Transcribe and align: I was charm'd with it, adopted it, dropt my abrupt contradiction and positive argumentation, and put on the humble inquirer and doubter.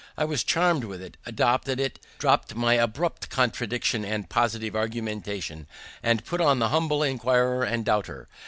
I 0.17 0.25
was 0.25 0.43
charm'd 0.43 0.83
with 0.83 0.99
it, 0.99 1.17
adopted 1.27 1.79
it, 1.79 2.03
dropt 2.17 2.55
my 2.55 2.73
abrupt 2.73 3.29
contradiction 3.29 4.03
and 4.03 4.27
positive 4.27 4.75
argumentation, 4.75 5.67
and 6.01 6.25
put 6.25 6.41
on 6.41 6.57
the 6.57 6.69
humble 6.69 7.03
inquirer 7.03 7.63
and 7.63 7.85
doubter. 7.85 8.27